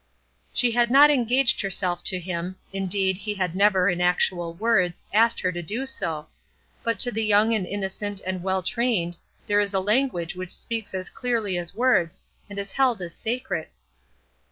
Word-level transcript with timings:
She 0.51 0.71
had 0.71 0.89
not 0.89 1.11
engaged 1.11 1.61
herself 1.61 2.03
to 2.05 2.19
him; 2.19 2.55
indeed, 2.73 3.17
he 3.17 3.35
had 3.35 3.55
never, 3.55 3.87
in 3.87 4.01
actual 4.01 4.51
words, 4.51 5.03
asked 5.13 5.41
her 5.41 5.51
to 5.51 5.61
do 5.61 5.85
so; 5.85 6.25
but 6.81 6.97
to 7.01 7.11
the 7.11 7.23
young 7.23 7.53
and 7.53 7.67
innocent 7.67 8.19
and 8.25 8.41
well 8.41 8.63
trained 8.63 9.17
there 9.45 9.59
is 9.59 9.75
a 9.75 9.79
language 9.79 10.35
which 10.35 10.53
speaks 10.57 10.95
as 10.95 11.11
clearly 11.11 11.55
as 11.55 11.75
words, 11.75 12.19
and 12.49 12.57
is 12.57 12.71
held 12.71 12.99
as 12.99 13.13
sacred. 13.13 13.67